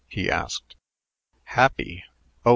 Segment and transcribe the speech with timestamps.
[0.07, 0.75] he asked.
[1.43, 2.03] "Happy?
[2.43, 2.49] Oh!